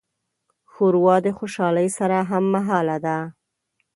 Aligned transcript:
ښوروا 0.71 1.15
د 1.25 1.27
خوشالۍ 1.37 1.87
سره 1.97 2.17
هممهاله 2.29 2.97
ده. 3.05 3.17